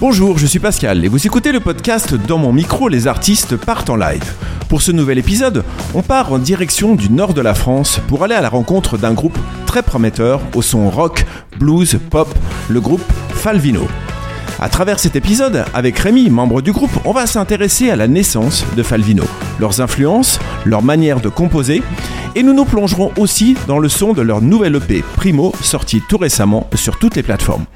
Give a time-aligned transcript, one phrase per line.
[0.00, 3.88] Bonjour, je suis Pascal et vous écoutez le podcast Dans mon micro, les artistes partent
[3.88, 4.34] en live.
[4.68, 5.62] Pour ce nouvel épisode,
[5.94, 9.12] on part en direction du nord de la France pour aller à la rencontre d'un
[9.12, 11.24] groupe très prometteur au son rock,
[11.56, 12.28] blues, pop,
[12.68, 13.86] le groupe Falvino.
[14.60, 18.64] À travers cet épisode, avec Rémi, membre du groupe, on va s'intéresser à la naissance
[18.76, 19.24] de Falvino,
[19.58, 21.82] leurs influences, leur manière de composer
[22.34, 26.16] et nous nous plongerons aussi dans le son de leur nouvelle EP Primo, sorti tout
[26.16, 27.66] récemment sur toutes les plateformes.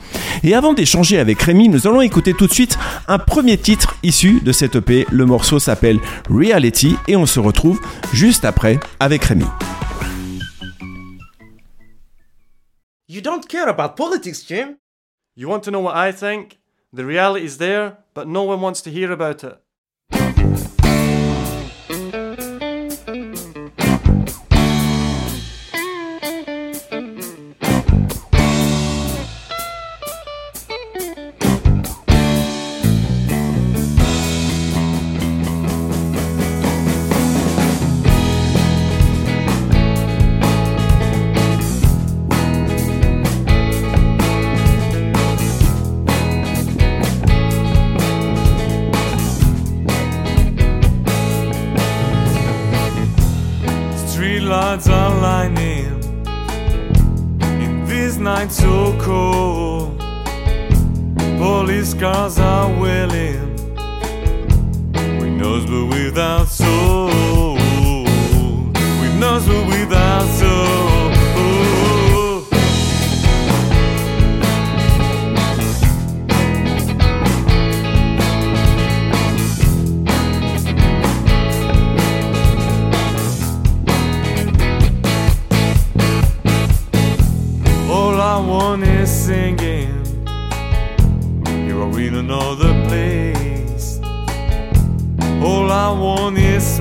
[0.42, 4.40] Et avant d'échanger avec Rémi, nous allons écouter tout de suite un premier titre issu
[4.40, 5.06] de cette EP.
[5.10, 6.00] Le morceau s'appelle
[6.30, 7.80] Reality et on se retrouve
[8.12, 9.46] juste après avec Rémi.
[13.08, 14.76] You don't care about politics, Jim.
[15.36, 16.58] You want to know what I think?
[16.96, 19.60] The reality is there, but no one wants to hear about it.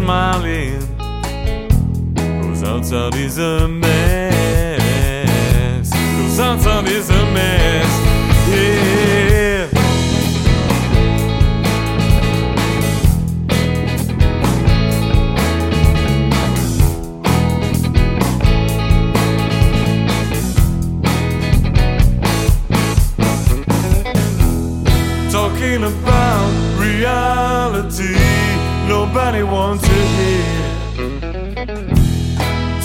[0.05, 0.79] Smiling.
[2.43, 4.79] Cause outside is a mess.
[5.89, 7.84] Cause outside is a mess.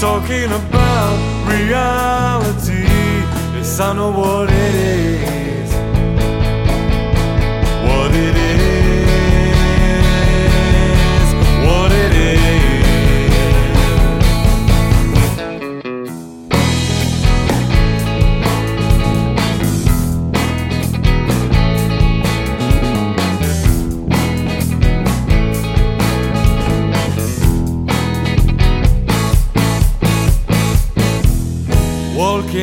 [0.00, 2.84] Talking about reality,
[3.53, 5.00] yes, I know what it is.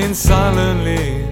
[0.08, 1.24] Walking silently,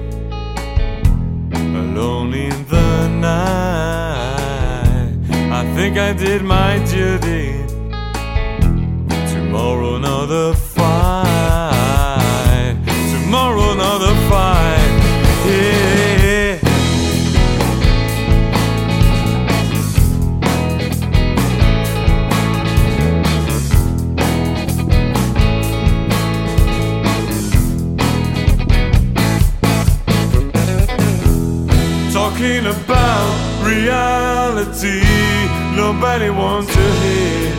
[1.54, 4.36] alone in the night.
[5.52, 7.05] I think I did my duty.
[32.46, 35.02] Talking about reality,
[35.76, 37.52] nobody wants to hear.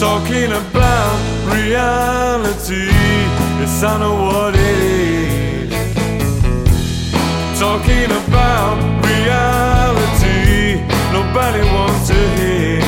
[0.00, 1.18] Talking about
[1.52, 2.88] reality,
[3.60, 5.70] yes, I know what it is.
[7.60, 10.80] Talking about reality,
[11.12, 12.80] nobody wants to hear.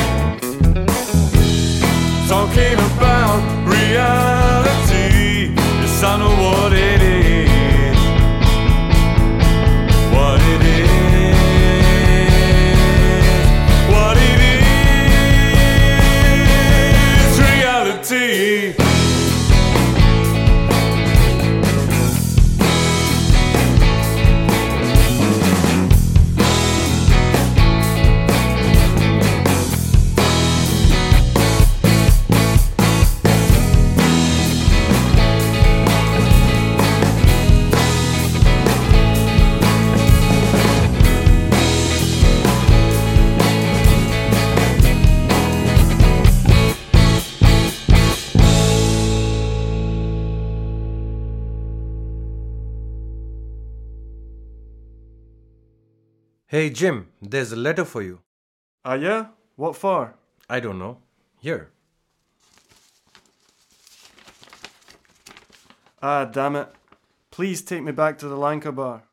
[2.27, 7.54] Talking about reality, yes, I know what it is.
[56.55, 58.21] Hey Jim, there's a letter for you.
[58.85, 59.25] Ah, yeah?
[59.57, 60.15] What for?
[60.49, 60.99] I don't know.
[61.41, 61.71] Here.
[66.01, 66.69] Ah, damn it.
[67.29, 69.03] Please take me back to the Lanka bar.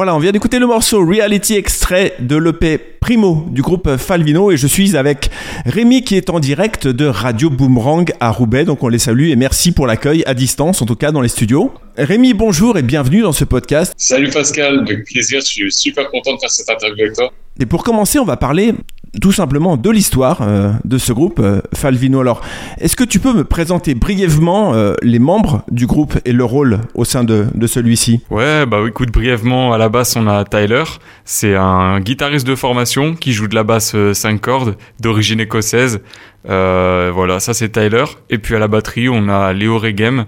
[0.00, 4.56] Voilà, on vient d'écouter le morceau Reality extrait de l'EP Primo du groupe Falvino et
[4.56, 5.28] je suis avec
[5.66, 9.36] Rémi qui est en direct de Radio Boomerang à Roubaix, donc on les salue et
[9.36, 11.70] merci pour l'accueil à distance, en tout cas dans les studios.
[11.98, 13.92] Rémi, bonjour et bienvenue dans ce podcast.
[13.98, 17.30] Salut Pascal, avec plaisir, je suis super content de faire cette interview avec toi.
[17.60, 18.72] Et pour commencer, on va parler
[19.20, 22.20] tout simplement de l'histoire euh, de ce groupe euh, Falvino.
[22.20, 22.42] Alors,
[22.78, 26.80] est-ce que tu peux me présenter brièvement euh, les membres du groupe et leur rôle
[26.94, 28.20] au sein de, de celui-ci?
[28.30, 30.84] Ouais, bah écoute, brièvement, à la basse, on a Tyler.
[31.24, 36.00] C'est un guitariste de formation qui joue de la basse 5 cordes, d'origine écossaise.
[36.44, 38.04] Voilà, ça c'est Tyler.
[38.30, 40.26] Et puis à la batterie, on a Léo Regem,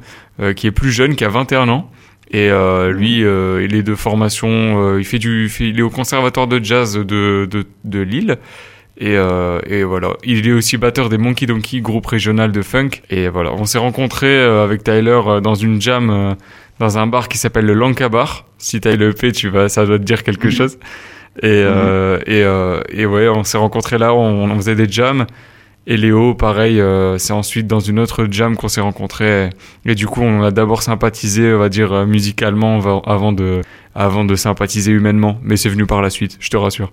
[0.56, 1.90] qui est plus jeune, qui a 21 ans.
[2.30, 2.50] Et
[2.90, 7.48] lui, il est de formation, il fait du, il est au conservatoire de jazz de,
[7.50, 8.38] de, de Lille.
[8.98, 12.90] Et, euh, et voilà, il est aussi batteur des Monkey Donkey, groupe régional de funk.
[13.10, 16.34] Et voilà, on s'est rencontrés euh, avec Tyler euh, dans une jam euh,
[16.78, 18.44] dans un bar qui s'appelle le Lanka Bar.
[18.58, 20.78] Si t'as le P, tu vas, ça doit te dire quelque chose.
[21.42, 25.26] Et, euh, et, euh, et ouais, on s'est rencontrés là, on, on faisait des jams.
[25.86, 29.50] Et Léo, pareil, euh, c'est ensuite dans une autre jam qu'on s'est rencontrés.
[29.86, 33.62] Et du coup, on a d'abord sympathisé, on va dire, musicalement va- avant de,
[33.94, 35.40] avant de sympathiser humainement.
[35.42, 36.92] Mais c'est venu par la suite, je te rassure.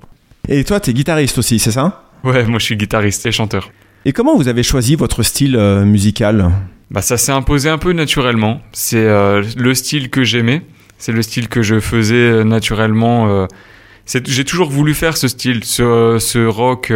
[0.52, 2.04] Et toi, tu es guitariste aussi, c'est ça?
[2.24, 3.72] Ouais, moi je suis guitariste et chanteur.
[4.04, 6.50] Et comment vous avez choisi votre style euh, musical?
[6.90, 8.62] Bah ça s'est imposé un peu naturellement.
[8.72, 10.64] C'est euh, le style que j'aimais.
[10.98, 13.48] C'est le style que je faisais euh, naturellement.
[14.26, 16.92] J'ai toujours voulu faire ce style, ce, ce rock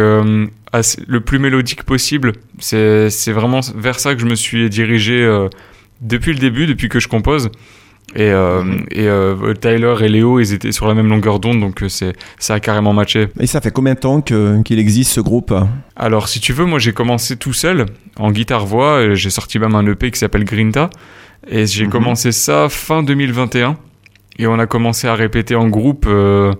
[0.72, 2.32] assez- le plus mélodique possible.
[2.58, 5.24] C'est vraiment vers ça que je me suis dirigé
[6.00, 7.50] depuis le début, depuis que je compose.
[8.16, 8.62] Et, euh,
[8.92, 12.12] et euh, Tyler et Léo, ils étaient sur la même longueur d'onde, donc euh, c'est
[12.38, 13.26] ça a carrément matché.
[13.40, 15.52] Et ça fait combien de temps qu'il existe ce groupe?
[15.96, 19.14] Alors, si tu veux, moi j'ai commencé tout seul en guitare-voix.
[19.14, 20.90] J'ai sorti même un EP qui s'appelle Grinta.
[21.48, 21.90] Et j'ai Mhm.
[21.90, 23.76] commencé ça fin 2021.
[24.38, 26.52] Et on a commencé à répéter en groupe, euh,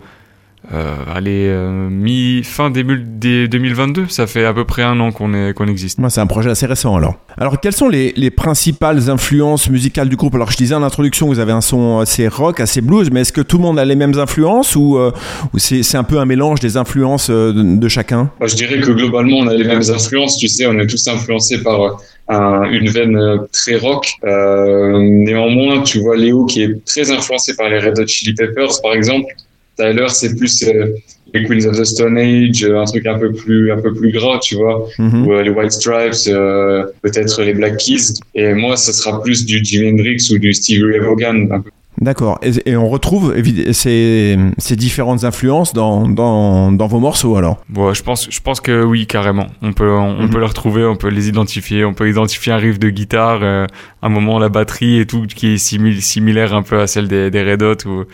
[0.73, 4.07] euh, allez, euh, mi-fin début des 2022.
[4.09, 5.99] Ça fait à peu près un an qu'on est qu'on existe.
[5.99, 7.15] Moi, c'est un projet assez récent alors.
[7.37, 10.35] Alors, quelles sont les, les principales influences musicales du groupe?
[10.35, 13.33] Alors, je disais en introduction, vous avez un son assez rock, assez blues, mais est-ce
[13.33, 15.11] que tout le monde a les mêmes influences ou, euh,
[15.53, 18.31] ou c'est un peu un mélange des influences euh, de, de chacun?
[18.41, 20.39] Moi, je dirais que globalement, on a les mêmes influences.
[20.39, 23.19] Tu sais, on est tous influencés par un- une veine
[23.53, 24.15] très rock.
[24.25, 28.81] Euh, néanmoins, tu vois Léo qui est très influencé par les Red Hot Chili Peppers,
[28.83, 29.27] par exemple.
[29.77, 30.95] Tyler, c'est plus euh,
[31.33, 34.13] les Queens of the Stone Age, euh, un truc un peu plus un peu plus
[34.13, 34.87] gras, tu vois.
[34.99, 35.27] Mhm.
[35.27, 38.15] ou euh, les White Stripes, euh, peut-être les Black Keys.
[38.35, 41.49] Et moi, ce sera plus du Jimi Hendrix ou du Stevie Ray Vaughan.
[41.51, 41.71] un peu.
[42.01, 42.41] D'accord.
[42.43, 43.33] Et, et on retrouve
[43.73, 47.65] ces, ces différentes influences dans, dans, dans vos morceaux alors?
[47.69, 49.47] Bon, je pense, je pense que oui, carrément.
[49.63, 50.31] On peut, on, on Mhm.
[50.31, 53.67] peut les retrouver, on peut les identifier, on peut identifier un riff de guitare, euh,
[54.03, 57.31] un moment la batterie et tout qui est simil- similaire un peu à celle des,
[57.31, 58.05] des Red Hot ou.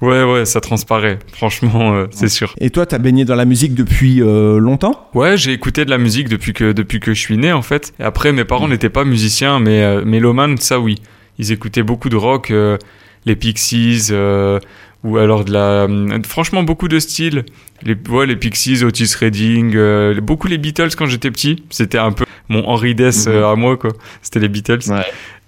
[0.00, 1.18] Ouais, ouais, ça transparaît.
[1.32, 2.54] Franchement, euh, c'est sûr.
[2.60, 5.08] Et toi, t'as baigné dans la musique depuis euh, longtemps?
[5.12, 7.92] Ouais, j'ai écouté de la musique depuis que depuis que je suis né en fait.
[7.98, 10.96] Et après, mes parents n'étaient pas musiciens, mais euh, mélomanes, ça oui.
[11.38, 12.78] Ils écoutaient beaucoup de rock, euh,
[13.26, 14.60] les Pixies, euh,
[15.04, 17.44] ou alors de la, euh, franchement beaucoup de styles.
[17.82, 21.64] Les, ouais, les Pixies, Otis Redding, euh, beaucoup les Beatles quand j'étais petit.
[21.70, 23.90] C'était un peu mon Henry Dess euh, à moi quoi.
[24.22, 24.80] C'était les Beatles.
[24.88, 25.04] Ouais.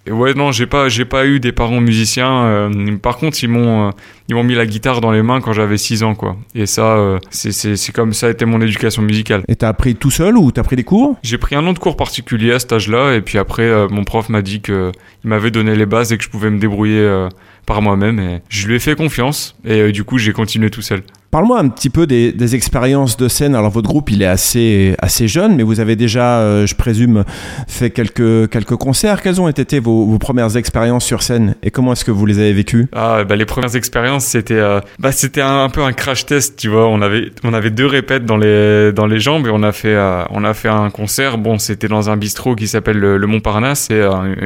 [0.09, 2.45] Ouais, non, j'ai pas, j'ai pas eu des parents musiciens.
[2.45, 3.91] euh, par contre, ils m'ont, euh,
[4.29, 6.37] ils m'ont mis la guitare dans les mains quand j'avais 6 ans, quoi.
[6.55, 9.43] Et ça, euh, c'est, comme ça a été mon éducation musicale.
[9.47, 11.17] Et t'as appris tout seul ou t'as pris des cours?
[11.23, 14.05] J'ai pris un an de cours particulier à cet âge-là, et puis après, euh, mon
[14.05, 14.91] prof m'a dit que
[15.23, 17.29] il m'avait donné les bases et que je pouvais me débrouiller euh,
[17.67, 18.19] par moi-même.
[18.21, 21.03] Et je lui ai fait confiance, et euh, du coup, j'ai continué tout seul.
[21.31, 23.55] Parle-moi un petit peu des, des expériences de scène.
[23.55, 27.25] Alors votre groupe, il est assez, assez jeune, mais vous avez déjà, euh, je présume,
[27.69, 29.23] fait quelques, quelques concerts.
[29.23, 32.41] Quelles ont été vos, vos premières expériences sur scène et comment est-ce que vous les
[32.41, 32.89] avez vécues?
[32.93, 36.69] Ah, bah, les premières expériences, c'était, euh, bah, c'était un, peu un crash test, tu
[36.69, 36.89] vois.
[36.89, 39.95] On avait, on avait deux répètes dans les, dans les jambes et on a fait,
[39.95, 41.39] euh, on a fait un concert.
[41.39, 43.89] Bon, c'était dans un bistrot qui s'appelle le, le Montparnasse.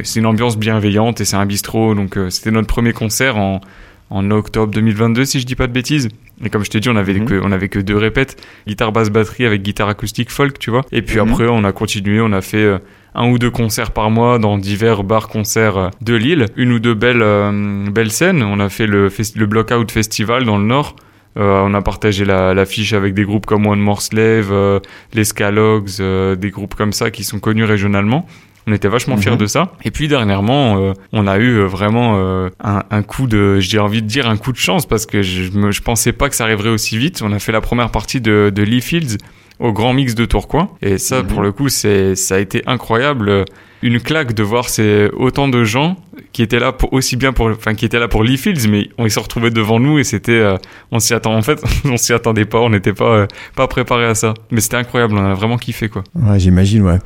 [0.02, 1.94] C'est, une ambiance bienveillante et c'est un bistrot.
[1.94, 3.62] Donc, c'était notre premier concert en,
[4.10, 6.08] en octobre 2022, si je dis pas de bêtises.
[6.44, 7.26] Et comme je t'ai dit, on avait Mhm.
[7.26, 8.36] que, on avait que deux répètes.
[8.66, 10.82] Guitare, basse, batterie avec guitare acoustique folk, tu vois.
[10.92, 11.28] Et puis Mhm.
[11.30, 12.78] après, on a continué, on a fait, euh,
[13.14, 16.46] un ou deux concerts par mois dans divers bars concerts euh, de Lille.
[16.56, 18.42] Une ou deux belles, euh, belles scènes.
[18.42, 20.96] On a fait le, le Blockout Festival dans le Nord.
[21.36, 24.78] Euh, on a partagé la- l'affiche avec des groupes comme One More Slave, euh,
[25.14, 25.88] les Scalogs,
[26.36, 28.26] des groupes comme ça qui sont connus régionalement.
[28.66, 29.38] On était vachement fiers Mhm.
[29.38, 29.72] de ça.
[29.84, 33.78] Et puis dernièrement, euh, on a eu euh, vraiment euh, un, un coup de, j'ai
[33.78, 36.34] envie de dire un coup de chance parce que je, me, je pensais pas que
[36.36, 37.20] ça arriverait aussi vite.
[37.22, 39.18] On a fait la première partie de, de Lee Fields
[39.60, 40.70] au Grand Mix de Tourcoing.
[40.82, 41.26] Et ça, Mhm.
[41.28, 43.44] pour le coup, c'est, ça a été incroyable.
[43.82, 45.96] Une claque de voir ces, autant de gens
[46.32, 48.88] qui étaient là pour, aussi bien pour, enfin, qui étaient là pour Lee Fields, mais
[48.96, 50.56] on s'est retrouvés devant nous et c'était, euh,
[50.90, 54.06] on s'y attend, en fait, on s'y attendait pas, on n'était pas, euh, pas préparé
[54.06, 54.32] à ça.
[54.50, 56.02] Mais c'était incroyable, on a vraiment kiffé, quoi.
[56.14, 56.98] Ouais, j'imagine, ouais.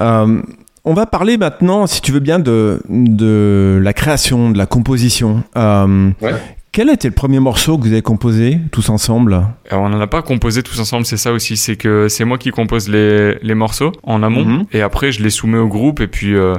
[0.00, 0.40] Euh,
[0.84, 5.42] on va parler maintenant, si tu veux bien, de, de la création, de la composition.
[5.56, 6.34] Euh, Ouais.
[6.72, 9.46] Quel était le premier morceau que vous avez composé tous ensemble?
[9.70, 11.56] Alors, on n'en a pas composé tous ensemble, c'est ça aussi.
[11.56, 14.64] C'est que c'est moi qui compose les, les morceaux en amont Mhm.
[14.72, 16.54] et après je les soumets au groupe et puis euh,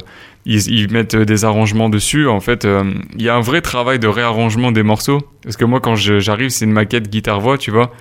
[0.45, 2.29] ils, ils mettent des arrangements dessus.
[2.29, 2.85] En fait, euh,
[3.17, 6.47] il y a un vrai travail de réarrangement des morceaux parce que moi quand j'arrive,
[6.49, 7.91] c'est une maquette guitare-voix, tu vois.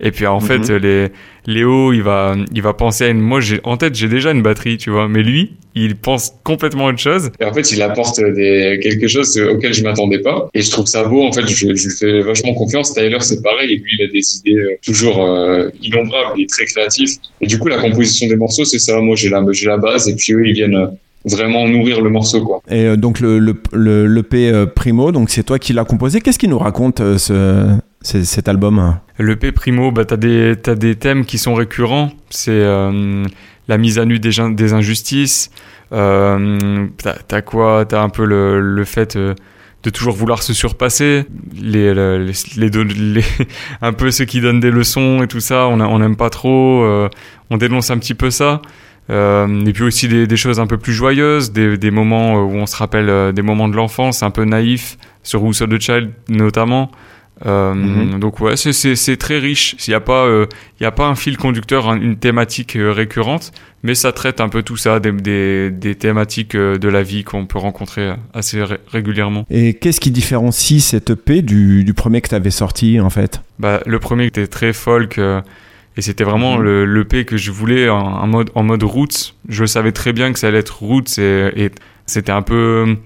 [0.00, 0.46] Et puis en Mhm.
[0.46, 1.08] fait, les
[1.46, 3.20] Léo, il va il va penser à une.
[3.20, 5.08] Moi, j'ai en tête, j'ai déjà une batterie, tu vois.
[5.08, 7.30] Mais lui, il pense complètement autre chose.
[7.38, 10.48] Et en fait, il apporte des, quelque chose auquel je m'attendais pas.
[10.54, 11.22] Et je trouve ça beau.
[11.22, 12.92] En fait, je, je lui fais vachement confiance.
[12.94, 13.72] Tyler, c'est pareil.
[13.72, 16.32] Et lui, il a des idées euh, toujours euh, innombrables.
[16.38, 17.10] Il est très créatif.
[17.40, 19.00] Et du coup, la composition des morceaux, c'est ça.
[19.00, 20.08] Moi, j'ai la, j'ai la base.
[20.08, 20.86] Et puis eux, ils viennent euh,
[21.26, 22.60] vraiment nourrir le morceau, quoi.
[22.70, 26.20] Et euh, donc le, le, le, l'EP, euh, Primo, donc c'est toi qui l'as composé.
[26.20, 27.68] Qu'est-ce qu'il nous raconte ce-
[28.04, 32.12] cet album Le P Primo, bah, des, t'as des thèmes qui sont récurrents.
[32.30, 33.24] C'est euh,
[33.68, 35.50] la mise à nu des, des injustices.
[35.92, 36.86] Euh,
[37.28, 37.84] t'as, quoi?
[37.86, 39.34] T'as un peu le, le fait euh,
[39.84, 41.24] de toujours vouloir se surpasser.
[41.54, 43.24] Les, le- les, les,
[43.82, 46.82] un peu ceux qui donnent des leçons et tout ça, on n'aime pas trop.
[46.84, 47.08] euh,
[47.50, 48.60] on dénonce un petit peu ça.
[49.10, 52.64] Et puis aussi des, des choses un peu plus joyeuses, des, des moments où on
[52.66, 56.90] se rappelle des moments de l'enfance, un peu naïfs, sur Who's the Child notamment.
[57.46, 58.20] Euh, Mhm.
[58.20, 59.74] Donc ouais, c'est- c'est c'est très riche.
[59.86, 60.46] Il n'y a pas euh,
[60.78, 63.50] il y a pas un fil conducteur, un- une thématique euh, récurrente,
[63.82, 67.24] mais ça traite un peu tout ça, des, des, des thématiques euh, de la vie
[67.24, 69.44] qu'on peut rencontrer euh, assez ré- régulièrement.
[69.50, 73.40] Et qu'est-ce qui différencie cet EP du, du premier que tu avais sorti en fait?
[73.58, 75.40] Bah, le premier était très folk euh,
[75.96, 76.62] et c'était vraiment Mhm.
[76.62, 79.34] le l'EP que je voulais en, en mode en mode roots.
[79.48, 81.70] Je savais très bien que ça allait être roots et, et
[82.06, 82.96] c'était un peu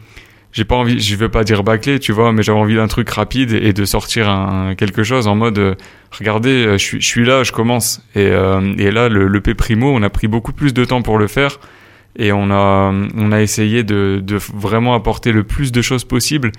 [0.59, 3.09] j'ai pas envie je vais pas dire bâclé tu vois mais j'avais envie d'un truc
[3.11, 5.75] rapide et de sortir un, quelque chose en mode euh,
[6.11, 9.55] regardez euh, je suis je suis là je commence et euh, et là le l'EP
[9.55, 11.61] primo on a pris beaucoup plus de temps pour le faire
[12.17, 16.51] et on a on a essayé de de vraiment apporter le plus de choses possible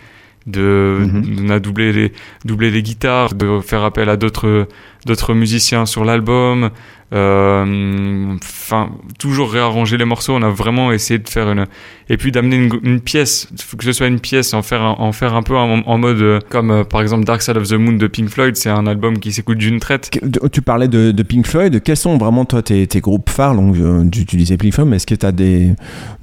[0.47, 1.47] de Mhm.
[1.47, 2.13] on a doublé les
[2.45, 4.67] doubler les guitares, de faire appel à d'autres
[5.05, 6.69] d'autres musiciens sur l'album,
[7.11, 10.33] euh, enfin toujours réarranger les morceaux.
[10.35, 11.65] On a vraiment essayé de faire une
[12.11, 15.11] et puis d'amener une, une pièce, que ce soit une pièce, en faire un, en
[15.11, 17.73] faire un peu en, en mode euh, comme euh, par exemple Dark Side of the
[17.73, 18.55] Moon de Pink Floyd.
[18.55, 20.11] C'est un album qui s'écoute d'une traite.
[20.51, 21.81] Tu parlais de, de Pink Floyd.
[21.83, 23.55] Quels sont vraiment toi tes, tes groupes phares?
[23.55, 23.75] Donc,
[24.11, 25.73] tu, tu disais Pink Floyd, mais est-ce que tu as des,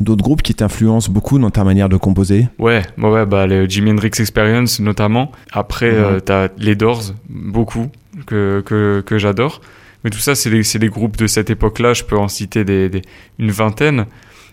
[0.00, 2.48] d'autres groupes qui t'influencent beaucoup dans ta manière de composer?
[2.58, 5.30] Ouais, bah ouais, bah le Jimi Hendrix Experience notamment.
[5.52, 5.98] Après, Mhm.
[6.04, 7.86] euh, t'as les Doors, beaucoup
[8.26, 9.60] que que, j'adore.
[10.04, 11.92] Mais tout ça, c'est des, groupes de cette époque-là.
[11.94, 12.64] Je peux en citer
[13.38, 14.06] une vingtaine.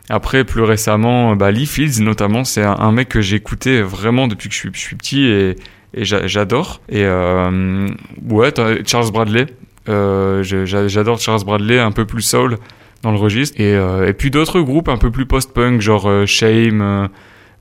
[0.10, 4.55] Après, plus récemment, bah, Lee Fields notamment, c'est un, mec que écouté vraiment depuis que
[4.55, 5.55] je suis, petit et,
[5.93, 6.82] et j'a- j'adore.
[6.89, 7.88] Et euh,
[8.29, 8.53] ouais,
[8.86, 9.46] Charles Bradley.
[9.89, 12.58] Euh, j'adore Charles Bradley, un peu plus soul
[13.01, 13.60] dans le registre.
[13.60, 17.10] Et, euh, et puis d'autres groupes un peu plus post-punk, genre Shame,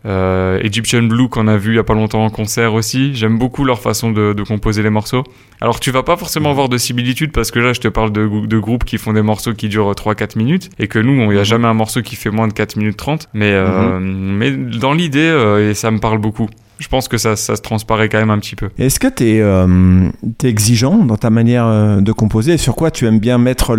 [0.05, 3.15] euh, Egyptian Blue qu'on a vu il y a pas longtemps en concert aussi.
[3.15, 5.23] J'aime beaucoup leur façon de, de composer les morceaux.
[5.61, 8.47] Alors tu vas pas forcément avoir de similitude parce que là je te parle de,
[8.47, 11.39] de groupes qui font des morceaux qui durent 3-4 minutes et que nous il y
[11.39, 11.45] a Mhm.
[11.45, 15.21] jamais un morceau qui fait moins de 4 minutes 30 mais, euh, mais dans l'idée
[15.21, 16.49] euh, et ça me parle beaucoup.
[16.83, 18.69] Je pense que ça, ça se transparaît quand même un petit peu.
[18.77, 22.57] Est-ce que tu es, exigeant dans ta manière euh, de composer?
[22.59, 23.77] Sur quoi tu aimes bien mettre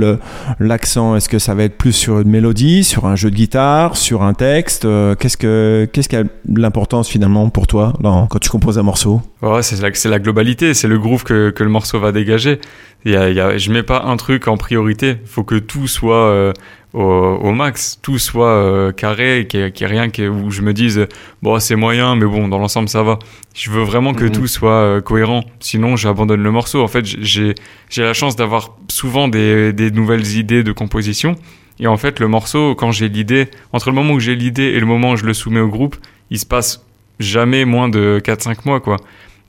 [0.59, 1.15] l'accent?
[1.15, 4.23] Est-ce que ça va être plus sur une mélodie, sur un jeu de guitare, sur
[4.23, 4.85] un texte?
[4.85, 8.83] Euh, Qu'est-ce que qu'est-ce qui a l'importance finalement pour toi dans- quand tu composes un
[8.83, 9.21] morceau?
[9.41, 12.59] Ouais, c'est la, la globalité, c'est le groove que, que le morceau va dégager.
[13.05, 15.17] Il y a, il y a, je mets pas un truc en priorité.
[15.21, 16.53] Il faut que tout soit euh,
[16.93, 20.73] au, au max, tout soit euh, carré, qu'il n'y ait, rien qui, où je me
[20.73, 21.07] dise
[21.41, 23.17] bon c'est moyen, mais bon dans l'ensemble ça va.
[23.55, 24.31] Je veux vraiment que Mhm.
[24.31, 25.43] tout soit euh, cohérent.
[25.59, 26.81] Sinon j'abandonne le morceau.
[26.83, 27.55] En fait j'ai
[27.89, 31.35] j'ai la chance d'avoir souvent des, des nouvelles idées de composition.
[31.79, 34.79] Et en fait le morceau quand j'ai l'idée, entre le moment où j'ai l'idée et
[34.79, 35.95] le moment où je le soumets au groupe,
[36.29, 36.85] il se passe
[37.19, 38.97] jamais moins de 4-5 mois quoi.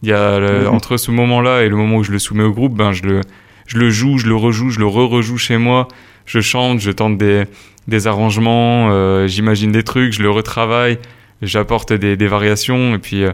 [0.02, 0.74] Il y a le- Mhm.
[0.74, 3.20] entre ce moment-là et le moment où je le soumets au groupe, ben je le
[3.66, 5.88] je le joue, je le rejoue, je le re-rejoue chez moi,
[6.26, 7.44] je chante, je tente des
[7.86, 10.98] des arrangements, euh, j'imagine des trucs, je le retravaille,
[11.42, 13.30] j'apporte des, des variations et puis euh,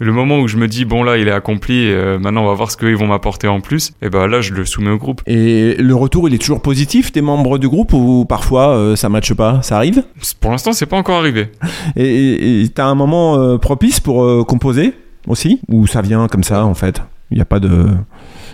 [0.00, 2.54] Le moment où je me dis bon là il est accompli, euh, maintenant on va
[2.54, 5.22] voir ce qu'ils vont m'apporter en plus, et ben là je le soumets au groupe.
[5.28, 9.34] Et le retour, il est toujours positif des membres du groupe ou parfois ça matche
[9.34, 10.02] pas Ça arrive?
[10.40, 11.50] Pour l'instant c'est pas encore arrivé.
[11.96, 14.94] Et- t'as un moment propice pour composer
[15.28, 15.60] aussi?
[15.68, 17.00] Ou ça vient comme ça en fait?
[17.30, 17.86] Il n'y a pas de,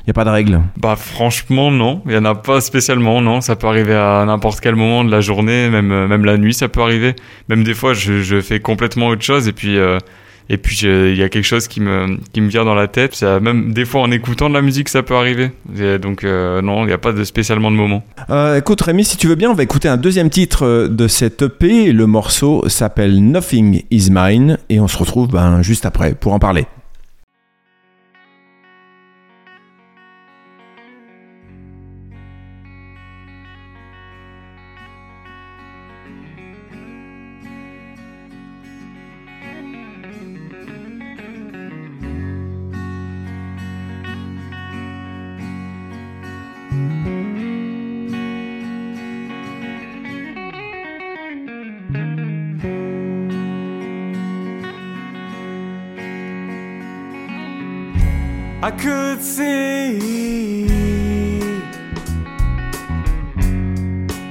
[0.09, 0.63] il y a pas de règle.
[0.79, 4.61] Bah franchement non, il y en a pas spécialement non, ça peut arriver à n'importe
[4.61, 7.15] quel moment de la journée, même euh, même la nuit ça peut arriver.
[7.51, 9.99] Même des fois je, je fais complètement autre chose et puis euh,
[10.49, 13.17] et puis il y a quelque chose qui me qui me vient dans la tête.
[13.17, 15.51] Ça, même des fois en écoutant de la musique ça peut arriver.
[15.79, 18.03] Et donc euh, non, il n'y a pas de spécialement de moment.
[18.31, 21.43] Euh, écoute Rémi, si tu veux bien, on va écouter un deuxième titre de cette
[21.43, 21.93] EP.
[21.93, 26.39] Le morceau s'appelle Nothing Is Mine et on se retrouve ben, juste après pour en
[26.39, 26.67] parler.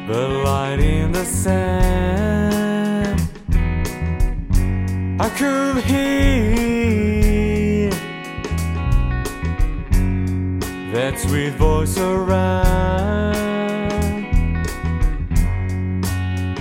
[0.08, 3.20] The light in the sand.
[5.20, 7.90] I could hear
[10.94, 13.36] that sweet voice around.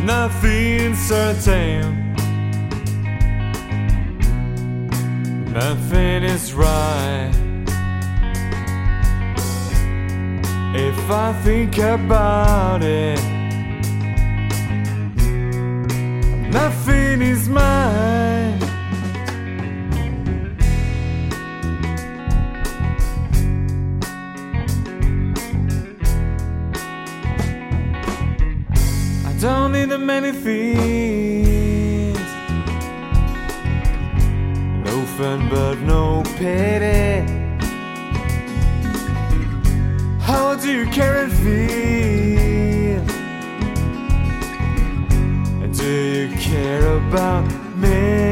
[0.05, 2.15] Nothing certain.
[5.53, 7.31] Nothing is right.
[10.75, 13.36] If I think about it,
[17.49, 18.59] mine.
[29.25, 32.19] I don't need the many things.
[34.85, 37.33] No fun, but no pity.
[40.21, 41.96] How do you care and feel?
[46.57, 47.45] Care about
[47.77, 48.26] me?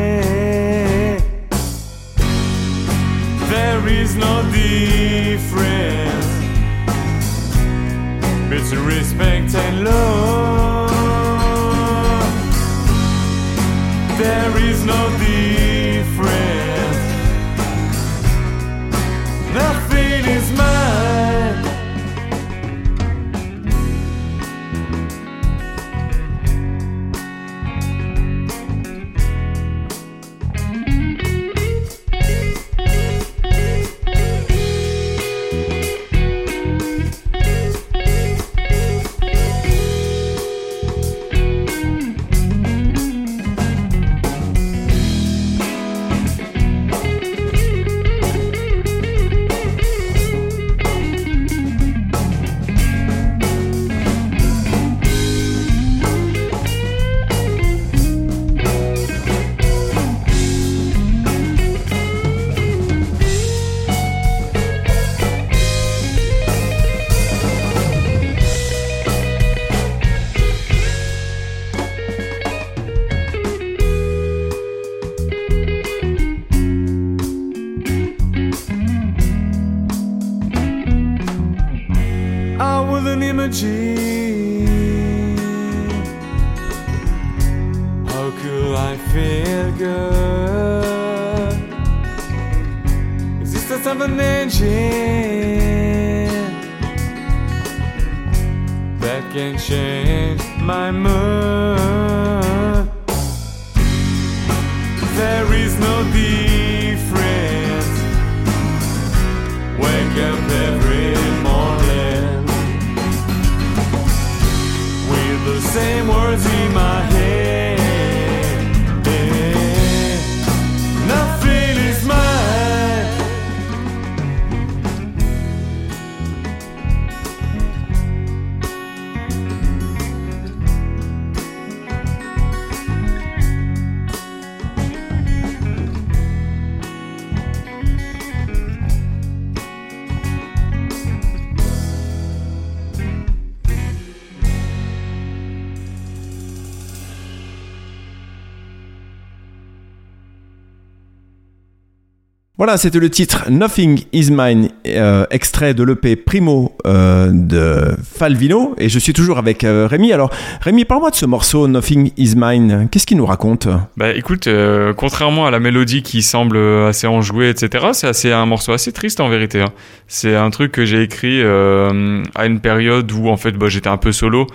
[152.65, 158.75] Voilà, c'était le titre Nothing Is Mine, euh, extrait de l'EP Primo euh, de Falvino.
[158.79, 160.15] Et je suis toujours avec euh, Rémi.
[160.15, 160.31] Alors,
[160.63, 162.89] Rémi, parle-moi de ce morceau Nothing Is Mine.
[162.91, 163.69] Qu'est-ce qu'il nous raconte?
[163.99, 164.49] Bah écoute,
[164.97, 169.21] contrairement à la mélodie qui semble assez enjouée, etc., c'est assez un morceau assez triste
[169.21, 169.61] en vérité.
[169.61, 169.73] hein.
[170.09, 173.99] C'est un truc que j'ai écrit à une période où en fait bah, j'étais un
[173.99, 174.47] peu solo.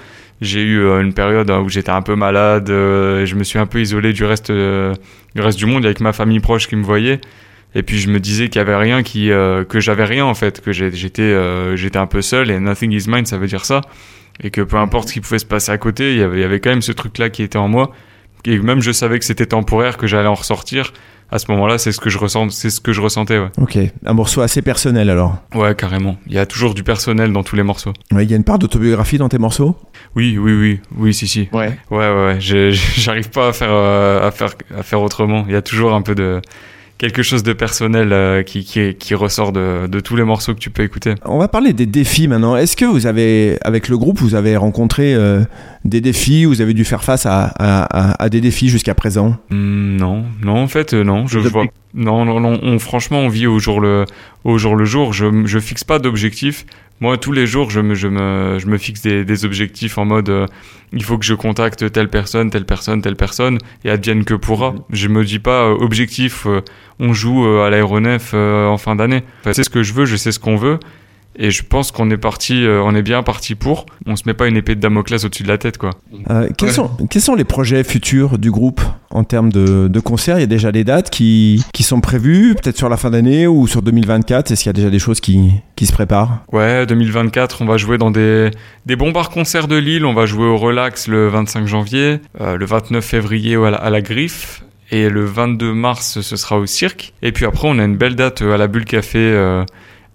[0.42, 4.14] J'ai eu une période où j'étais un peu malade, je me suis un peu isolé
[4.14, 7.22] du reste du monde avec ma famille proche qui me voyait.
[7.76, 10.34] Et puis je me disais qu'il y avait rien qui, euh, que j'avais rien en
[10.34, 13.66] fait, que j'étais, euh, j'étais un peu seul et nothing is mine, ça veut dire
[13.66, 13.82] ça.
[14.42, 16.42] Et que peu importe ce qui pouvait se passer à côté, il y avait, il
[16.42, 17.92] y avait quand même ce truc-là qui était en moi.
[18.46, 20.94] Et même je savais que c'était temporaire, que j'allais en ressortir.
[21.32, 23.50] À ce moment-là, c'est ce que je ressens, c'est ce que je ressentais, ouais.
[23.60, 25.38] Ok, un morceau assez personnel alors.
[25.54, 26.18] Ouais, carrément.
[26.26, 27.94] Il y a toujours du personnel dans tous les morceaux.
[28.12, 29.78] Ouais, Il y a une part d'autobiographie dans tes morceaux?
[30.16, 31.48] Oui, oui, oui, oui, si, si.
[31.54, 31.78] Ouais.
[31.92, 32.38] Ouais, ouais,
[32.98, 35.46] J'arrive pas à faire, euh, à faire, à faire autrement.
[35.48, 36.42] Il y a toujours un peu de
[37.00, 40.60] quelque chose de personnel euh, qui, qui, qui ressort de, de tous les morceaux que
[40.60, 41.16] tu peux écouter.
[41.26, 42.56] On va parler des défis maintenant.
[42.56, 45.42] Est-ce que vous avez, avec le groupe, vous avez rencontré euh,
[45.86, 49.38] des défis Vous avez dû faire face à, à- à- à des défis jusqu'à présent?
[49.50, 51.26] Hmm, non, non, en fait, euh, non.
[51.26, 51.66] Je Depuis- vois.
[51.96, 52.60] Non, non, non.
[52.62, 54.06] On, franchement, on vit au jour le,
[54.44, 55.12] au jour le jour.
[55.12, 56.66] Je, je fixe pas d'objectifs.
[57.02, 60.04] Moi, tous les jours, je me, je me, je me fixe des, des objectifs en
[60.06, 60.46] mode, euh,
[60.92, 64.76] il faut que je contacte telle personne, telle personne, telle personne, et advienne que pourra.
[64.92, 66.46] Je me dis pas euh, objectif.
[66.46, 66.62] euh,
[67.00, 69.24] on joue euh, à l'aéronef euh, en fin d'année.
[69.42, 70.80] Enfin, c'est ce que je veux, je sais ce qu'on veut.
[71.42, 73.86] Et je pense qu'on est parti, euh, on est bien parti pour.
[74.06, 75.92] On se met pas une épée de Damoclès au-dessus de la tête, quoi.
[76.30, 76.76] Euh, quels, Ouais.
[76.76, 80.44] sont, quels sont les projets futurs du groupe en termes de, de concerts Il y
[80.44, 83.82] a déjà des dates qui, qui sont prévues, peut-être sur la fin d'année ou sur
[83.82, 86.44] 2024 Est-ce qu'il y a déjà des choses qui, qui se préparent?
[86.52, 88.52] Ouais, 2024, on va jouer dans des,
[88.86, 90.04] des bons bars concerts de Lille.
[90.06, 93.90] On va jouer au Relax le 25 janvier, euh, le 29 février à la, à
[93.90, 94.66] la Griffe.
[94.92, 97.14] Et le 22 mars, ce sera au cirque.
[97.22, 99.64] Et puis après, on a une belle date à la Bulle Café euh,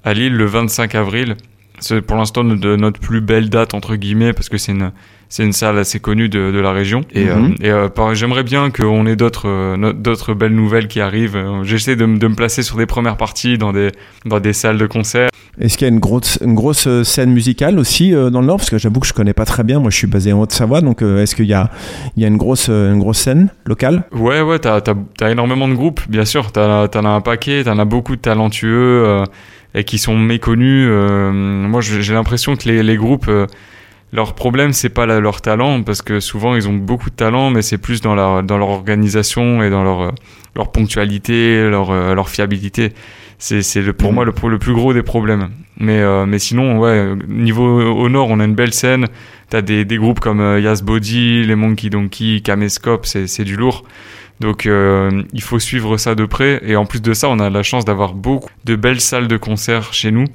[0.04, 1.36] à Lille le 25 avril.
[1.80, 4.92] C'est pour l'instant de notre plus belle date, entre guillemets, parce que c'est une,
[5.28, 7.00] c'est une salle assez connue de, de la région.
[7.12, 7.54] Et, Mhm.
[7.62, 11.36] euh, et euh, j'aimerais bien qu'on ait d'autres, euh, d'autres belles nouvelles qui arrivent.
[11.64, 13.90] J'essaie de, me- de me placer sur des premières parties dans des,
[14.24, 15.30] dans des salles de concert.
[15.60, 18.58] Est-ce qu'il y a une grosse, une grosse scène musicale aussi dans le Nord?
[18.58, 19.80] Parce que j'avoue que je connais pas très bien.
[19.80, 21.70] Moi, je suis basé en Haute-Savoie, donc est-ce qu'il y a,
[22.16, 24.04] il y a une, grosse, une grosse scène locale?
[24.12, 26.50] Ouais, ouais, t'as, t'as, t'as énormément de groupes, bien sûr.
[26.52, 29.22] T'en as un paquet, t'en as beaucoup de talentueux
[29.74, 30.86] et qui sont méconnus.
[30.90, 33.46] euh, moi, j'ai l'impression que les, les groupes, euh,
[34.12, 37.50] leur problème, c'est pas la- leur talent, parce que souvent, ils ont beaucoup de talent,
[37.50, 40.10] mais c'est plus dans leur, dans leur organisation et dans leur, euh,
[40.54, 42.92] leur ponctualité, leur, euh, leur fiabilité.
[43.38, 44.14] C'est, le, pour Mhm.
[44.14, 45.50] moi le, le plus gros des problèmes.
[45.78, 49.06] Mais, euh, mais sinon, ouais, niveau au nord, on a une belle scène.
[49.50, 53.56] T'as des, des groupes comme euh, Yas Body, les Monkey Donkey, Camescope, c'est, c'est du
[53.56, 53.84] lourd.
[54.40, 56.60] Donc euh, il faut suivre ça de près.
[56.64, 59.36] Et en plus de ça, on a la chance d'avoir beaucoup de belles salles de
[59.36, 60.26] concert chez nous.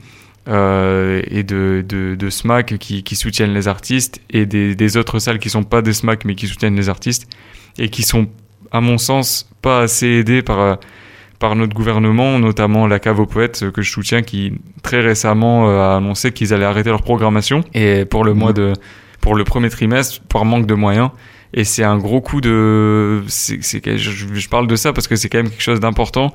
[0.48, 5.20] euh, et de, de, de SMAC qui, qui soutiennent les artistes et des, des autres
[5.20, 7.28] salles qui sont pas des SMAC mais qui soutiennent les artistes
[7.78, 8.28] et qui sont
[8.72, 10.80] à mon sens pas assez aidées par,
[11.40, 15.82] par notre gouvernement, notamment la cave aux poètes que je soutiens qui très récemment euh,
[15.82, 18.74] a annoncé qu'ils allaient arrêter leur programmation et pour le mois de
[19.22, 21.10] pour le premier trimestre par manque de moyens
[21.54, 25.08] et c'est un gros coup de c'est c'est que- je, je parle de ça parce
[25.08, 26.34] que c'est quand même quelque chose d'important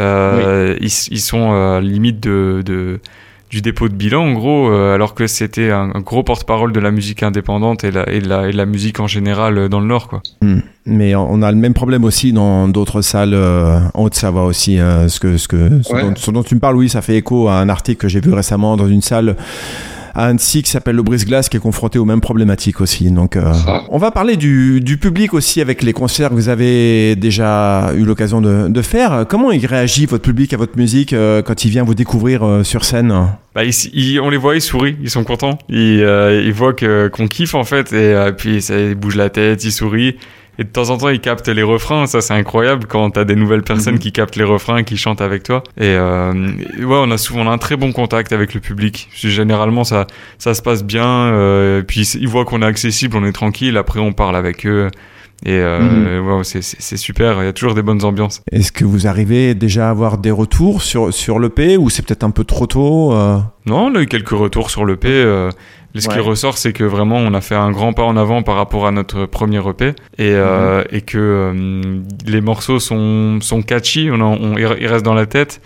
[0.00, 3.00] euh, ils, ils sont euh, limite de, de
[3.50, 6.78] du dépôt de bilan en gros euh, alors que c'était un, un gros porte-parole de
[6.78, 9.80] la musique indépendante et, la, et, de la, et de la musique en général dans
[9.80, 10.22] le nord quoi
[10.86, 14.78] Mais on a le même problème aussi dans d'autres salles euh, en Haute-Savoie aussi.
[14.78, 16.02] hein, ce, que, ce, que, ce, Ouais.
[16.02, 18.20] dont, ce dont tu me parles, oui, ça fait écho à un article que j'ai
[18.20, 19.34] vu récemment dans une salle
[20.14, 23.10] à Annecy qui s'appelle le Brise-Glace qui est confronté aux mêmes problématiques aussi.
[23.10, 23.52] Donc, euh,
[23.90, 28.04] on va parler du, du public aussi avec les concerts que vous avez déjà eu
[28.04, 29.24] l'occasion de, de faire.
[29.28, 32.62] Comment il réagit votre public à votre musique euh, quand il vient vous découvrir euh,
[32.64, 33.12] sur scène?
[33.54, 36.72] Bah, ils, ils- on les voit ils sourient ils sont contents ils, euh, ils voient
[36.72, 40.14] que qu'on kiffe en fait et euh, puis ça, ils bougent la tête ils sourient
[40.58, 42.06] et de temps en temps ils captent les refrains.
[42.06, 44.00] Ça c'est incroyable quand t'as des nouvelles personnes Mhm.
[44.00, 45.62] qui captent les refrains qui chantent avec toi.
[45.78, 46.32] Et euh,
[46.78, 49.08] ouais on a souvent on a un très bon contact avec le public.
[49.14, 50.06] Généralement ça
[50.38, 53.76] ça se passe bien euh, puis ils voient qu'on est accessible on est tranquille.
[53.76, 54.88] Après on parle avec eux.
[55.46, 57.42] Et euh, ouais, c'est c'est- c'est super.
[57.42, 58.42] Il y a toujours des bonnes ambiances.
[58.52, 62.24] Est-ce que vous arrivez déjà à avoir des retours sur, sur l'EP ou c'est peut-être
[62.24, 63.38] un peu trop tôt euh?
[63.64, 65.08] Non, on a eu quelques retours sur l'EP.
[65.08, 65.50] Euh,
[65.98, 68.54] ce qui ressort, c'est que vraiment, on a fait un grand pas en avant par
[68.56, 69.94] rapport à notre premier EP et,
[70.34, 75.14] euh, et que euh, les morceaux sont, sont catchy, on, en- on- ils restent dans
[75.14, 75.60] la tête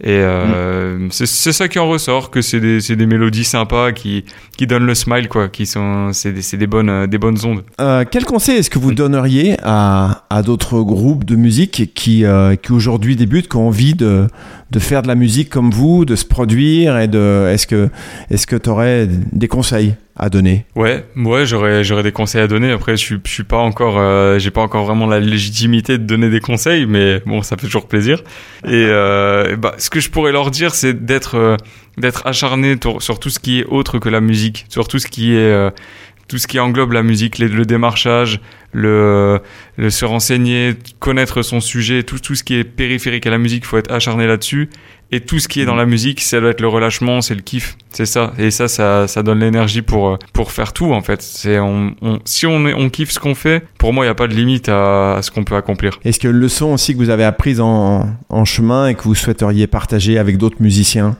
[0.00, 3.90] Et euh, c'est c'est ça qui en ressort, que c'est des, c'est des mélodies sympas
[3.90, 4.24] qui,
[4.56, 5.48] qui donnent le smile, quoi.
[5.48, 7.64] Qui sont, c'est des, c'est des bonnes, euh, des bonnes ondes.
[7.80, 12.24] Euh, quel conseil est-ce que vous donneriez à, à d'autres groupes de musique qui,
[12.62, 14.28] qui aujourd'hui débutent, qui ont envie de,
[14.70, 17.88] de faire de la musique comme vous, de se produire et de, est-ce que,
[18.30, 20.66] est-ce que tu aurais des conseils à donner?
[20.74, 22.72] Ouais, ouais, j'aurais, j'aurais des conseils à donner.
[22.72, 26.04] Après, je suis, je suis pas encore, euh, j'ai pas encore vraiment la légitimité de
[26.04, 28.22] donner des conseils, mais bon, ça fait toujours plaisir.
[28.64, 31.56] Et euh, bah, ce que je pourrais leur dire, c'est d'être, euh,
[31.96, 35.32] d'être acharné sur tout ce qui est autre que la musique, sur tout ce qui
[35.32, 35.70] est, euh,
[36.28, 38.38] tout ce qui englobe la musique, le démarchage,
[38.72, 39.40] le,
[39.78, 43.64] le se renseigner, connaître son sujet, tout, tout ce qui est périphérique à la musique,
[43.64, 44.68] faut être acharné là-dessus.
[45.10, 47.40] Et tout ce qui est dans la musique, ça doit être le relâchement, c'est le
[47.40, 48.34] kiff, c'est ça.
[48.38, 51.22] Et ça, ça, ça donne l'énergie pour euh, pour faire tout en fait.
[51.22, 54.10] C'est on, on- si on est, on kiffe ce qu'on fait, pour moi, il y
[54.10, 55.98] a pas de limite à, à ce qu'on peut accomplir.
[56.04, 59.66] Est-ce que leçon aussi que vous avez apprise en, en chemin et que vous souhaiteriez
[59.66, 61.16] partager avec d'autres musiciens?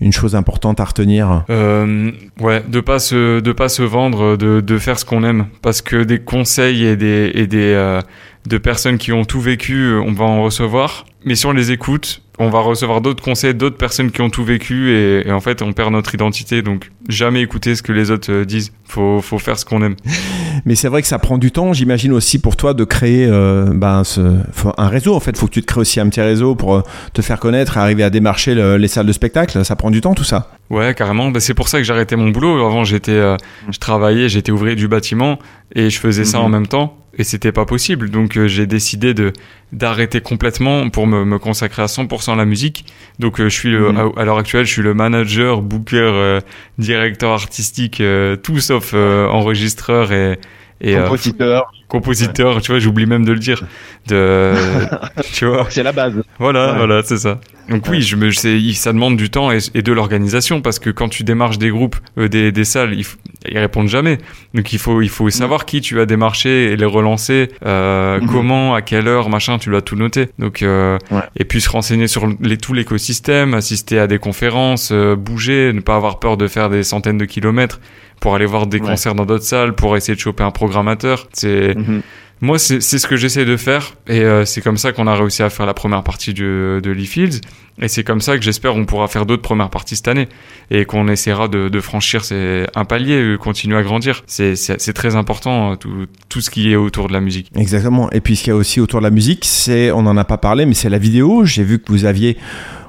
[0.00, 1.44] Une chose importante à retenir?
[1.48, 5.46] Euh, ouais, de pas se de pas se vendre, de de faire ce qu'on aime,
[5.62, 8.00] parce que des conseils et des et des euh,
[8.46, 11.06] de personnes qui ont tout vécu, on va en recevoir.
[11.24, 14.44] Mais si on les écoute, on va recevoir d'autres conseils d'autres personnes qui ont tout
[14.44, 16.62] vécu et, et en fait on perd notre identité.
[16.62, 18.72] Donc jamais écouter ce que les autres euh, disent.
[18.84, 19.96] Faut faut faire ce qu'on aime.
[20.64, 23.66] Mais c'est vrai que ça prend du temps, j'imagine aussi pour toi de créer euh,
[23.74, 24.38] ben, ce,
[24.78, 25.14] un réseau.
[25.14, 27.38] En fait, faut que tu te crées aussi un petit réseau pour euh, te faire
[27.40, 29.64] connaître, arriver à démarcher le- les salles de spectacle.
[29.64, 30.50] Ça prend du temps tout ça.
[30.70, 31.30] Ouais, carrément.
[31.30, 32.64] Bah, c'est pour ça que j'ai arrêté mon boulot.
[32.66, 33.36] Avant, j'étais, euh,
[33.70, 35.38] je travaillais, j'étais ouvrier du bâtiment
[35.74, 38.10] et je faisais ça en même temps et c'était pas possible.
[38.10, 39.32] Donc, euh, j'ai décidé de
[39.72, 42.84] d'arrêter complètement pour me, me consacrer à 100% à la musique.
[43.18, 44.12] Donc, euh, je suis le- Mhm.
[44.16, 46.40] à, à l'heure actuelle, je suis le manager, booker, euh,
[46.78, 50.38] directeur artistique, euh, tout sauf euh, enregistreur et
[50.80, 52.60] et euh, Compositeur, compositeur.
[52.60, 53.62] Tu vois, j'oublie même de le dire.
[54.08, 54.52] De,
[55.32, 55.66] tu vois.
[55.70, 56.22] c'est la base.
[56.38, 56.76] Voilà, Ouais.
[56.78, 57.40] voilà, c'est ça.
[57.68, 61.08] Donc oui, je me, ça demande du temps et, et de l'organisation parce que quand
[61.08, 63.04] tu démarches des groupes, euh, des, des salles, ils,
[63.50, 64.18] ils répondent jamais.
[64.54, 68.74] Donc il faut, il faut savoir qui tu as démarché et les relancer, euh, comment,
[68.74, 70.28] à quelle heure, machin, tu dois tout noter.
[70.38, 71.22] Donc euh, Ouais.
[71.36, 75.80] et puis se renseigner sur les, tout l'écosystème, assister à des conférences, euh, bouger, ne
[75.80, 77.80] pas avoir peur de faire des centaines de kilomètres
[78.20, 78.86] pour aller voir des Ouais.
[78.88, 81.28] concerts dans d'autres salles, pour essayer de choper un programmateur.
[81.32, 82.02] C'est Mhm.
[82.40, 85.42] moi, c'est ce que j'essaie de faire et euh, c'est comme ça qu'on a réussi
[85.42, 87.40] à faire la première partie du, de l'e-Fields
[87.80, 90.28] et c'est comme ça que j'espère on pourra faire d'autres premières parties cette année
[90.70, 94.22] et qu'on essaiera de, de franchir ces, un palier, continuer à grandir.
[94.26, 97.50] C'est très important euh, tout, tout ce qui est autour de la musique.
[97.56, 98.10] Exactement.
[98.12, 100.24] Et puis ce qu'il y a aussi autour de la musique, c'est, on n'en a
[100.24, 101.44] pas parlé, mais c'est la vidéo.
[101.44, 102.36] J'ai vu que vous aviez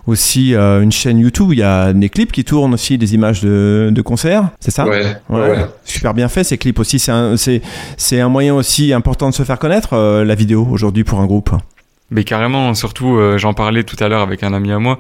[0.08, 1.50] aussi euh, une chaîne YouTube.
[1.52, 4.50] Il y a des clips qui tournent aussi, des images de, de concerts.
[4.60, 4.88] C'est ça?
[4.88, 5.39] Ouais, Ouais.
[5.50, 5.65] ouais.
[5.84, 6.98] Super bien fait ces clips aussi.
[6.98, 7.62] C'est un, c'est,
[7.98, 11.26] c'est un moyen aussi important de se faire connaître euh, la vidéo aujourd'hui pour un
[11.26, 11.52] groupe.
[12.10, 14.98] Mais carrément, surtout, euh, j'en parlais tout à l'heure avec un ami à moi.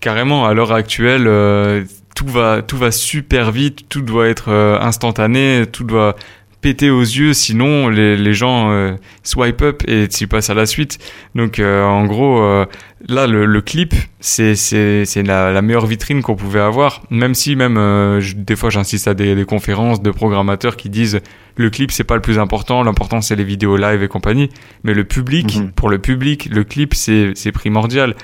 [0.00, 4.78] Carrément, à l'heure actuelle, euh, tout va, tout va super vite, tout doit être euh,
[4.80, 6.16] instantané, tout doit
[6.64, 10.64] péter aux yeux, sinon les, les gens euh, swipe up et tu passes à la
[10.64, 10.98] suite.
[11.34, 12.64] Donc euh, en gros, euh,
[13.06, 17.02] là le, le clip, c'est c'est c'est la, la meilleure vitrine qu'on pouvait avoir.
[17.10, 17.76] Même si même
[18.20, 21.20] je- des fois j'insiste à des, des conférences de programmateurs qui disent
[21.56, 24.48] le clip c'est pas le plus important, l'important c'est les vidéos live et compagnie.
[24.84, 25.70] Mais le public, Mhm.
[25.72, 28.14] pour le public, le clip c'est c'est primordial.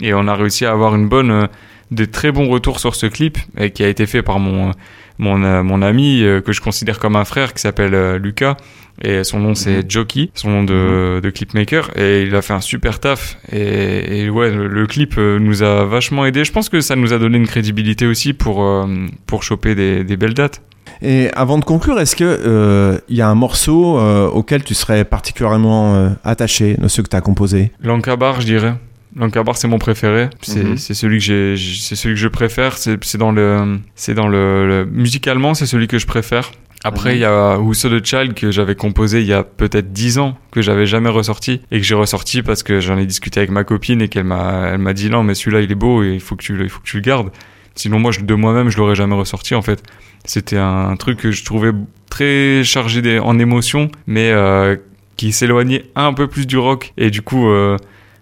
[0.00, 1.46] Et on a réussi à avoir une bonne, euh,
[1.90, 4.72] de très bons retours sur ce clip et qui a été fait par mon
[5.18, 8.56] mon, euh, mon ami euh, que je considère comme un frère qui s'appelle euh, Lucas
[9.02, 12.60] et son nom c'est Jockey, son nom de, de clipmaker et il a fait un
[12.60, 16.44] super taf et, et ouais le, le clip euh, nous a vachement aidé.
[16.44, 18.86] Je pense que ça nous a donné une crédibilité aussi pour euh,
[19.26, 20.62] pour choper des, des belles dates.
[21.00, 24.74] Et avant de conclure, est-ce que euh, il y a un morceau euh, auquel tu
[24.74, 28.74] serais particulièrement euh, attaché de ceux que tu as composés Lankabar, je dirais.
[29.16, 30.28] Lankabar, c'est mon préféré.
[30.42, 30.76] C'est Mhm.
[30.76, 32.76] c'est celui que j'ai, c'est celui que je préfère.
[32.78, 36.50] C'est dans le, c'est dans le, le- musicalement, c'est celui que je préfère.
[36.84, 40.18] Après, il y a Who's the Child que j'avais composé il y a peut-être 10
[40.18, 43.50] ans, que j'avais jamais ressorti et que j'ai ressorti parce que j'en ai discuté avec
[43.50, 46.14] ma copine et qu'elle m'a, elle m'a dit non, mais celui-là il est beau et
[46.14, 47.30] il faut que tu, le- il faut que tu le gardes.
[47.74, 49.82] Sinon, moi, je- de moi-même, je l'aurais jamais ressorti en fait.
[50.24, 51.72] C'était un truc que je trouvais
[52.10, 54.76] très chargé en émotions, mais euh,
[55.16, 56.92] qui s'éloignait un peu plus du rock.
[56.96, 57.76] Et du coup, euh,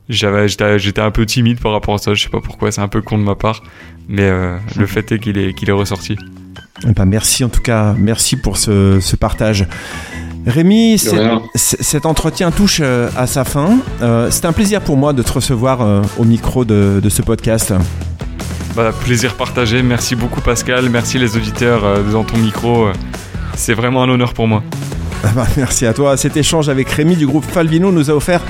[0.08, 2.14] j'avais, j'étais, j'étais un peu timide par rapport à ça.
[2.14, 3.62] Je sais pas pourquoi, c'est un peu con de ma part,
[4.08, 6.16] mais euh, le fait est qu'il est, qu'il est ressorti.
[6.86, 9.66] Eh ben, merci en tout cas, merci pour ce, ce partage.
[10.46, 10.96] Rémi,
[11.56, 13.78] cet entretien touche euh, à sa fin.
[14.00, 17.20] Euh, c'est un plaisir pour moi de te recevoir euh, au micro de, de ce
[17.22, 17.74] podcast.
[18.76, 19.82] Bah, plaisir partagé.
[19.82, 20.88] Merci beaucoup Pascal.
[20.88, 22.88] Merci les auditeurs euh, dans ton micro.
[23.56, 24.62] C'est vraiment un honneur pour moi.
[25.24, 26.16] Ah bah, merci à toi.
[26.16, 28.42] Cet échange avec Rémi du groupe Falvino nous a offert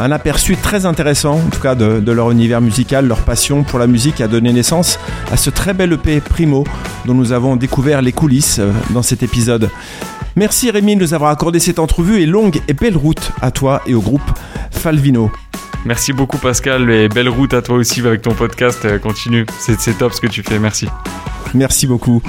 [0.00, 3.78] un aperçu très intéressant, en tout cas de, de leur univers musical, leur passion pour
[3.78, 4.98] la musique a donné naissance
[5.30, 6.64] à ce très bel EP Primo
[7.04, 9.70] dont nous avons découvert les coulisses euh, dans cet épisode.
[10.34, 13.82] Merci Rémi de nous avoir accordé cette entrevue et longue et belle route à toi
[13.86, 14.28] et au groupe
[14.72, 15.30] Falvino.
[15.84, 18.84] Merci beaucoup Pascal et belle route à toi aussi avec ton podcast.
[18.86, 20.88] Euh, Continue, c'est top ce que tu fais, merci.
[21.52, 22.22] Merci beaucoup.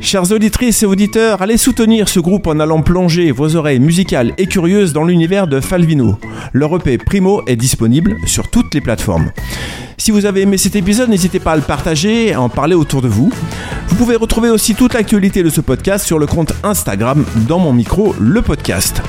[0.00, 4.46] Chers auditrices et auditeurs, allez soutenir ce groupe en allant plonger vos oreilles musicales et
[4.46, 6.18] curieuses dans l'univers de Falvino.
[6.52, 9.30] Leur EP Primo est disponible sur toutes les plateformes.
[9.98, 13.02] Si vous avez aimé cet épisode, n'hésitez pas à le partager, à en parler autour
[13.02, 13.30] de vous.
[13.88, 17.72] Vous pouvez retrouver aussi toute l'actualité de ce podcast sur le compte Instagram dans mon
[17.72, 19.02] micro, le podcast.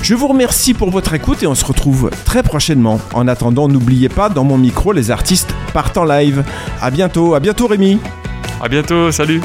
[0.00, 3.00] Je vous remercie pour votre écoute et on se retrouve très prochainement.
[3.14, 6.44] En attendant, n'oubliez pas, dans mon micro, les artistes partent en live.
[6.80, 7.98] À bientôt, à bientôt Rémi.
[8.62, 9.40] À bientôt, salut